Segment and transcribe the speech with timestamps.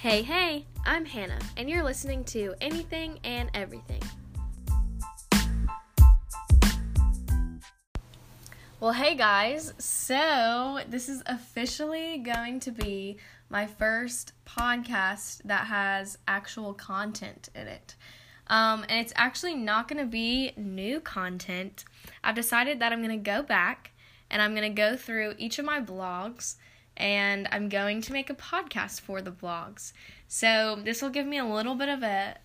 [0.00, 4.00] Hey, hey, I'm Hannah, and you're listening to Anything and Everything.
[8.78, 13.16] Well, hey guys, so this is officially going to be
[13.50, 17.96] my first podcast that has actual content in it.
[18.46, 21.84] Um, and it's actually not going to be new content.
[22.22, 23.90] I've decided that I'm going to go back
[24.30, 26.54] and I'm going to go through each of my blogs
[26.98, 29.92] and I'm going to make a podcast for the blogs.
[30.26, 32.36] So this will give me a little bit of a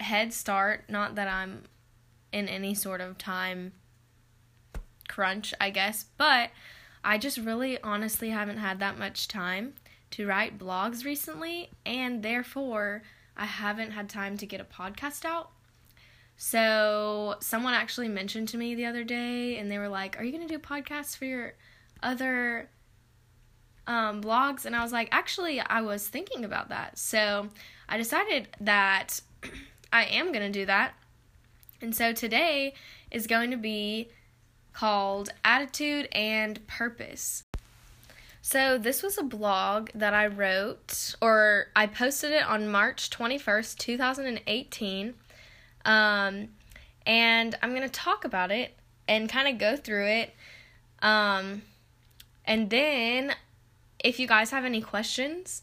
[0.00, 0.84] head start.
[0.88, 1.64] Not that I'm
[2.32, 3.72] in any sort of time
[5.08, 6.50] crunch, I guess, but
[7.04, 9.74] I just really honestly haven't had that much time
[10.10, 13.02] to write blogs recently, and therefore
[13.36, 15.50] I haven't had time to get a podcast out.
[16.36, 20.32] So someone actually mentioned to me the other day, and they were like, "Are you
[20.32, 21.54] gonna do podcasts for your
[22.02, 22.70] other
[23.88, 26.98] um, blogs, and I was like, actually, I was thinking about that.
[26.98, 27.48] So
[27.88, 29.20] I decided that
[29.92, 30.92] I am going to do that.
[31.80, 32.74] And so today
[33.10, 34.10] is going to be
[34.74, 37.44] called Attitude and Purpose.
[38.40, 43.76] So, this was a blog that I wrote, or I posted it on March 21st,
[43.76, 45.14] 2018.
[45.84, 46.48] Um,
[47.04, 48.74] and I'm going to talk about it
[49.06, 50.34] and kind of go through it.
[51.02, 51.62] Um,
[52.46, 53.34] and then
[54.02, 55.62] if you guys have any questions,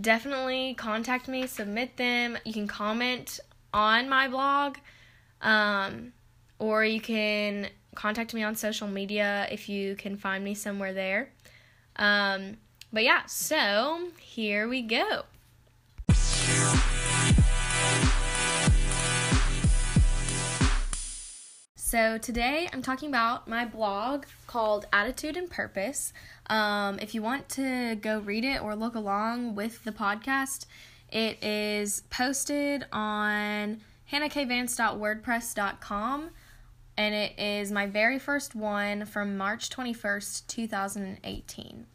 [0.00, 2.38] definitely contact me, submit them.
[2.44, 3.40] You can comment
[3.72, 4.76] on my blog,
[5.42, 6.12] um,
[6.58, 11.30] or you can contact me on social media if you can find me somewhere there.
[11.96, 12.56] Um,
[12.92, 15.24] but yeah, so here we go.
[21.94, 26.12] So, today I'm talking about my blog called Attitude and Purpose.
[26.48, 30.66] Um, if you want to go read it or look along with the podcast,
[31.12, 33.80] it is posted on
[34.12, 36.30] hannahkvance.wordpress.com
[36.96, 41.86] and it is my very first one from March 21st, 2018.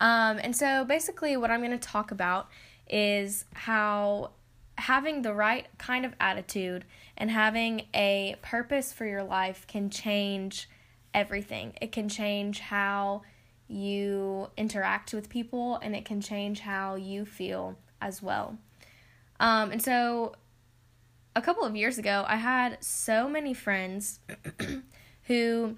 [0.00, 2.48] Um, and so basically, what I'm going to talk about
[2.90, 4.32] is how
[4.78, 6.84] having the right kind of attitude
[7.16, 10.68] and having a purpose for your life can change
[11.12, 11.72] everything.
[11.80, 13.22] It can change how
[13.66, 18.56] you interact with people and it can change how you feel as well.
[19.40, 20.36] Um, and so
[21.34, 24.20] a couple of years ago, I had so many friends
[25.24, 25.76] who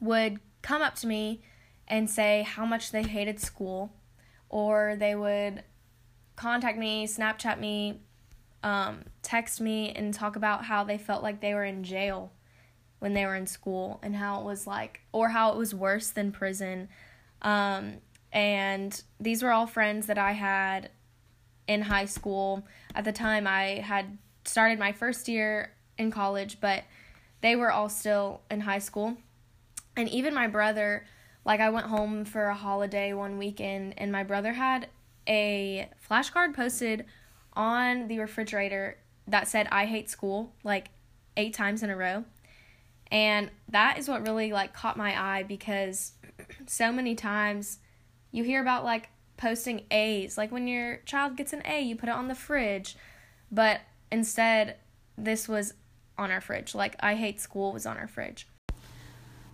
[0.00, 1.42] would come up to me
[1.88, 3.92] and say how much they hated school,
[4.48, 5.62] or they would
[6.36, 8.00] contact me, Snapchat me,
[8.62, 12.32] um, text me, and talk about how they felt like they were in jail
[12.98, 16.10] when they were in school and how it was like, or how it was worse
[16.10, 16.88] than prison.
[17.42, 17.98] Um,
[18.32, 20.90] and these were all friends that I had
[21.66, 22.64] in high school.
[22.94, 26.84] At the time, I had started my first year in college, but
[27.40, 29.16] they were all still in high school.
[29.96, 31.04] And even my brother,
[31.44, 34.88] like, I went home for a holiday one weekend, and my brother had
[35.28, 37.04] a flashcard posted
[37.54, 40.90] on the refrigerator that said, I hate school, like,
[41.36, 42.24] eight times in a row.
[43.10, 46.12] And that is what really like caught my eye because
[46.66, 47.78] so many times
[48.30, 50.38] you hear about like posting A's.
[50.38, 52.96] Like when your child gets an A, you put it on the fridge.
[53.50, 54.76] But instead,
[55.18, 55.74] this was
[56.16, 56.74] on our fridge.
[56.74, 58.48] Like I hate school was on our fridge.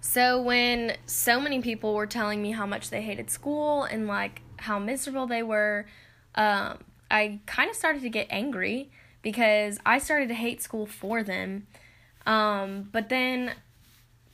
[0.00, 4.42] So when so many people were telling me how much they hated school and like
[4.60, 5.86] how miserable they were,
[6.34, 6.78] um,
[7.10, 8.91] I kind of started to get angry
[9.22, 11.66] because I started to hate school for them.
[12.26, 13.52] Um, but then,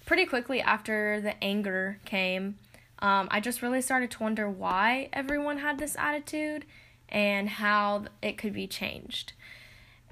[0.06, 2.58] pretty quickly after the anger came,
[2.98, 6.64] um, I just really started to wonder why everyone had this attitude
[7.08, 9.32] and how it could be changed.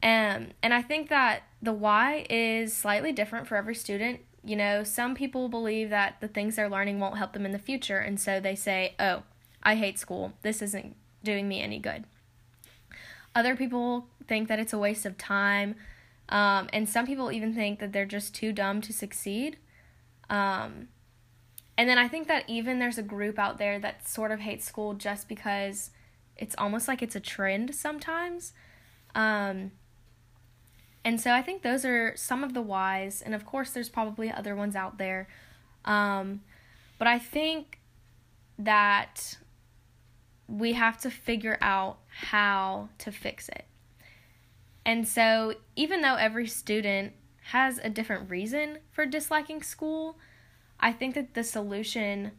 [0.03, 4.21] Um, and I think that the why is slightly different for every student.
[4.45, 7.59] You know, some people believe that the things they're learning won't help them in the
[7.59, 9.23] future, and so they say, oh,
[9.63, 10.33] I hate school.
[10.43, 12.05] This isn't doing me any good.
[13.35, 15.77] Other people think that it's a waste of time
[16.33, 19.59] um, and some people even think that they're just too dumb to succeed.
[20.31, 20.89] Um,
[21.77, 24.65] and then I think that even there's a group out there that sort of hates
[24.65, 25.91] school just because
[26.39, 28.55] it's almost like it's a trend sometimes.
[29.15, 29.73] Um,
[31.05, 33.21] and so I think those are some of the whys.
[33.21, 35.29] And of course, there's probably other ones out there.
[35.85, 36.41] Um,
[36.99, 37.79] but I think
[38.59, 39.37] that
[40.53, 43.65] we have to figure out how to fix it.
[44.85, 47.15] And so, even though every student
[47.45, 50.19] has a different reason for disliking school,
[50.79, 52.33] I think that the solution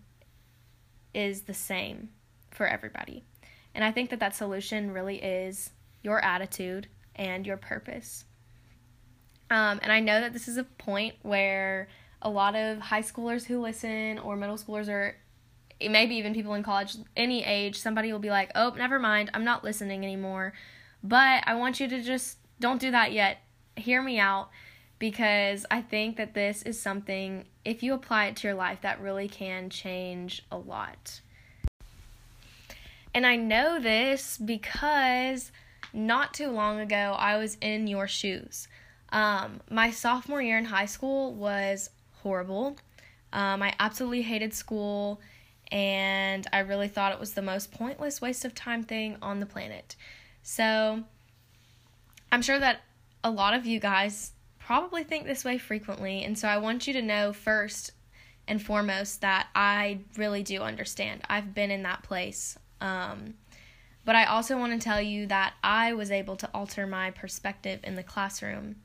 [1.14, 2.10] is the same
[2.52, 3.24] for everybody.
[3.74, 5.72] And I think that that solution really is
[6.04, 8.26] your attitude and your purpose.
[9.50, 11.88] Um, and I know that this is a point where
[12.22, 15.16] a lot of high schoolers who listen or middle schoolers or
[15.90, 19.44] maybe even people in college, any age, somebody will be like, oh, never mind, I'm
[19.44, 20.54] not listening anymore.
[21.04, 23.40] But I want you to just don't do that yet.
[23.76, 24.50] Hear me out
[25.00, 29.02] because I think that this is something, if you apply it to your life, that
[29.02, 31.22] really can change a lot.
[33.14, 35.52] And I know this because
[35.94, 38.68] not too long ago I was in your shoes.
[39.10, 41.90] Um, my sophomore year in high school was
[42.22, 42.78] horrible.
[43.32, 45.20] Um, I absolutely hated school,
[45.74, 49.48] and I really thought it was the most pointless waste of time thing on the
[49.48, 49.96] planet.
[50.44, 51.04] So,
[52.32, 52.82] I'm sure that
[53.24, 56.94] a lot of you guys probably think this way frequently, and so I want you
[56.94, 57.92] to know first
[58.48, 61.22] and foremost that I really do understand.
[61.28, 62.58] I've been in that place.
[62.80, 63.36] Um,
[64.06, 67.80] but I also want to tell you that I was able to alter my perspective
[67.84, 68.76] in the classroom.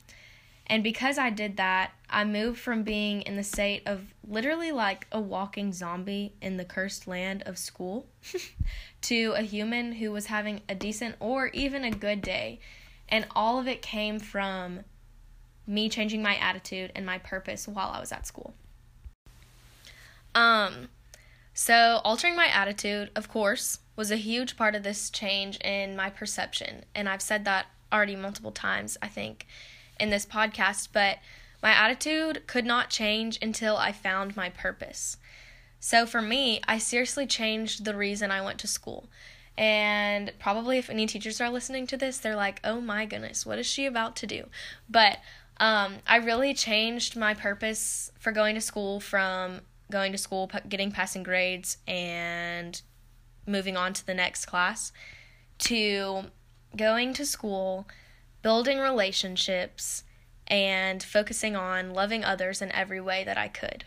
[0.71, 5.07] And because I did that, I moved from being in the state of literally like
[5.11, 8.07] a walking zombie in the cursed land of school
[9.03, 12.61] to a human who was having a decent or even a good day.
[13.09, 14.81] And all of it came from
[15.67, 18.55] me changing my attitude and my purpose while I was at school.
[20.35, 20.89] Um
[21.55, 26.09] so altering my attitude, of course, was a huge part of this change in my
[26.09, 26.85] perception.
[26.95, 29.47] And I've said that already multiple times, I think
[29.99, 31.19] in this podcast, but
[31.63, 35.17] my attitude could not change until I found my purpose.
[35.81, 39.09] So for me, I seriously changed the reason I went to school.
[39.57, 43.59] And probably if any teachers are listening to this, they're like, oh my goodness, what
[43.59, 44.45] is she about to do?
[44.89, 45.19] But
[45.59, 50.93] um, I really changed my purpose for going to school from going to school, getting
[50.93, 52.81] passing grades, and
[53.47, 54.93] moving on to the next class
[55.59, 56.25] to
[56.77, 57.89] going to school
[58.49, 60.05] building relationships,
[60.47, 63.85] and focusing on loving others in every way that I could.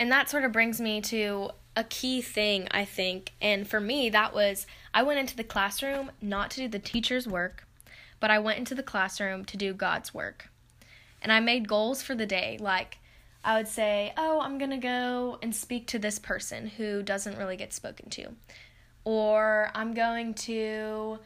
[0.00, 3.32] And that sort of brings me to a key thing, I think.
[3.42, 7.28] And for me, that was I went into the classroom not to do the teacher's
[7.28, 7.66] work,
[8.20, 10.48] but I went into the classroom to do God's work.
[11.20, 12.56] And I made goals for the day.
[12.58, 12.96] Like,
[13.44, 17.36] I would say, oh, I'm going to go and speak to this person who doesn't
[17.36, 18.28] really get spoken to.
[19.04, 21.18] Or I'm going to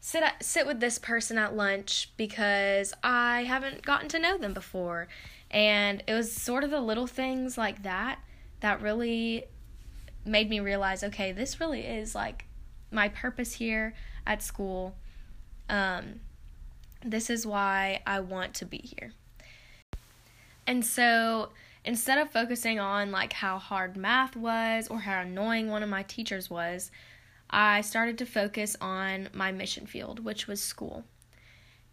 [0.00, 4.54] sit at, sit with this person at lunch because I haven't gotten to know them
[4.54, 5.08] before.
[5.50, 8.20] And it was sort of the little things like that
[8.60, 9.44] that really
[10.24, 12.44] made me realize okay, this really is like
[12.90, 13.94] my purpose here
[14.26, 14.94] at school.
[15.68, 16.20] Um,
[17.04, 19.12] this is why I want to be here.
[20.66, 21.50] And so
[21.84, 26.02] instead of focusing on like how hard math was or how annoying one of my
[26.02, 26.90] teachers was,
[27.50, 31.04] I started to focus on my mission field, which was school.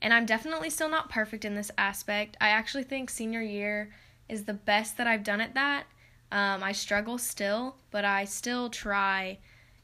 [0.02, 2.38] And I'm definitely still not perfect in this aspect.
[2.42, 3.92] I actually think senior year
[4.28, 5.86] is the best that I've done at that.
[6.31, 9.38] Um, I struggle still, but I still try,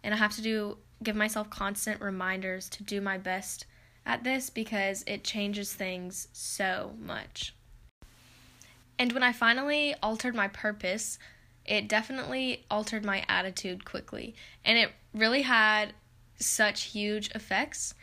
[0.03, 3.65] and I have to do give myself constant reminders to do my best
[4.05, 7.55] at this because it changes things so much.
[8.99, 11.17] And when I finally altered my purpose,
[11.65, 14.35] it definitely altered my attitude quickly.
[14.63, 15.93] And it really had
[16.39, 17.93] such huge effects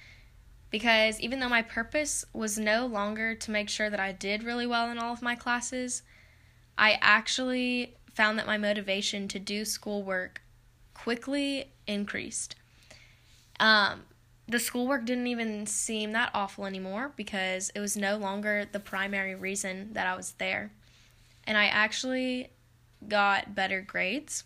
[0.70, 4.66] because even though my purpose was no longer to make sure that I did really
[4.66, 6.02] well in all of my classes,
[6.76, 10.42] I actually found that my motivation to do schoolwork
[10.92, 12.56] quickly increased.
[13.58, 14.02] Um,
[14.46, 19.34] the schoolwork didn't even seem that awful anymore because it was no longer the primary
[19.34, 20.72] reason that I was there.
[21.46, 22.50] And I actually
[23.06, 24.44] got better grades.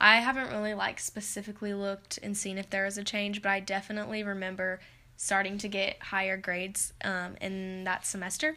[0.00, 3.60] I haven't really like specifically looked and seen if there was a change, but I
[3.60, 4.80] definitely remember
[5.16, 8.56] starting to get higher grades um, in that semester.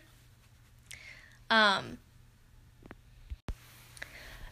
[1.49, 1.97] Um,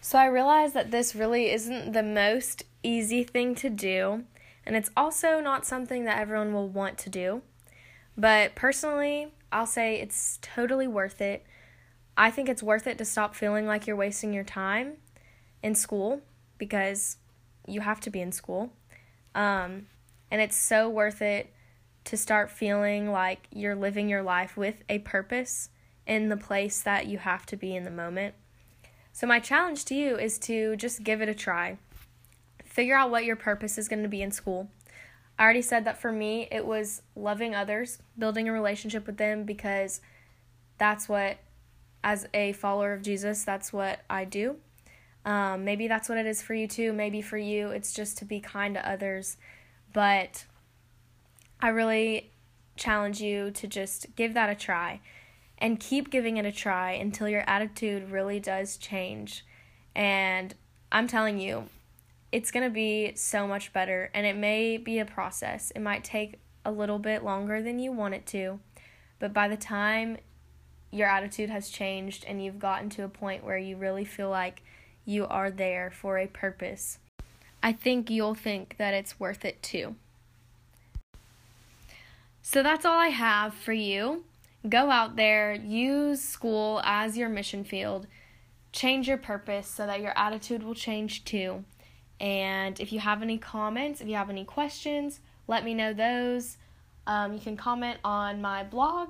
[0.02, 4.26] so I realized that this really isn't the most easy thing to do,
[4.66, 7.42] and it's also not something that everyone will want to do.
[8.18, 11.46] But personally, I'll say it's totally worth it
[12.18, 14.98] I think it's worth it to stop feeling like you're wasting your time
[15.64, 16.22] in school
[16.62, 17.18] because
[17.68, 18.72] you have to be in school.
[19.34, 19.88] Um,
[20.30, 21.52] and it's so worth it
[22.04, 25.70] to start feeling like you're living your life with a purpose
[26.06, 28.36] in the place that you have to be in the moment.
[29.12, 31.80] So, my challenge to you is to just give it a try.
[32.64, 34.70] Figure out what your purpose is going to be in school.
[35.40, 39.46] I already said that for me, it was loving others, building a relationship with them
[39.46, 40.00] because
[40.78, 41.40] that's what
[42.04, 44.58] as a follower of Jesus, that's what I do.
[45.26, 46.94] Um, maybe that's what it is for you too.
[46.94, 49.38] Maybe for you, it's just to be kind to others.
[49.94, 50.46] But
[51.60, 52.32] I really
[52.76, 55.02] challenge you to just give that a try
[55.58, 59.46] and keep giving it a try until your attitude really does change.
[59.96, 60.56] And
[60.92, 61.66] I'm telling you,
[62.32, 64.10] it's going to be so much better.
[64.14, 67.92] And it may be a process, it might take a little bit longer than you
[67.92, 68.60] want it to.
[69.20, 70.18] But by the time
[70.92, 74.64] your attitude has changed and you've gotten to a point where you really feel like
[75.06, 77.00] you are there for a purpose,
[77.64, 79.96] I think you'll think that it's worth it too.
[82.42, 84.24] So that's all I have for you.
[84.68, 88.08] Go out there, use school as your mission field,
[88.72, 91.64] change your purpose so that your attitude will change too.
[92.20, 96.58] And if you have any comments, if you have any questions, let me know those.
[97.08, 99.10] Um, you can comment on my blog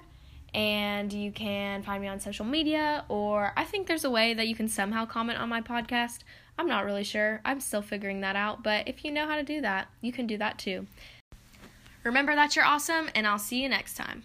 [0.54, 4.48] and you can find me on social media, or I think there's a way that
[4.48, 6.20] you can somehow comment on my podcast.
[6.60, 7.42] I'm not really sure.
[7.46, 10.28] I'm still figuring that out, but if you know how to do that, you can
[10.28, 10.88] do that too.
[12.04, 14.24] Remember that you're awesome, and I'll see you next time.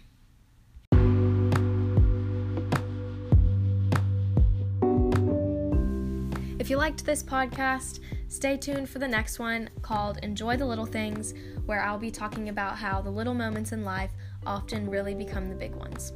[6.59, 10.85] If you liked this podcast, stay tuned for the next one called Enjoy the Little
[10.85, 11.33] Things,
[11.65, 14.11] where I'll be talking about how the little moments in life
[14.47, 16.13] often really become the big ones.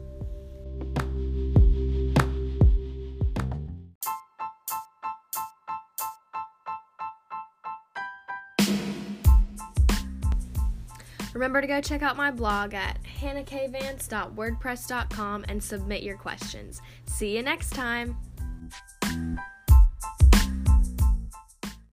[11.34, 16.82] Remember to go check out my blog at hannahkvance.wordpress.com and submit your questions.
[17.06, 18.18] See you next time.